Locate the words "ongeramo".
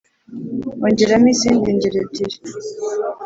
0.85-1.27